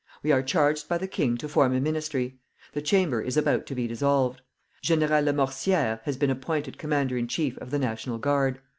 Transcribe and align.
We 0.23 0.31
are 0.31 0.41
charged 0.41 0.89
by 0.89 0.97
the 0.97 1.07
king 1.07 1.37
to 1.37 1.47
form 1.47 1.75
a 1.75 1.79
ministry. 1.79 2.39
The 2.73 2.81
Chamber 2.81 3.21
is 3.21 3.37
about 3.37 3.67
to 3.67 3.75
be 3.75 3.85
dissolved. 3.85 4.41
General 4.81 5.23
Lamoricière 5.23 6.01
has 6.05 6.17
been 6.17 6.31
appointed 6.31 6.79
Commander 6.79 7.17
in 7.17 7.27
Chief 7.27 7.55
of 7.59 7.69
the 7.69 7.77
National 7.77 8.17
Guard. 8.17 8.61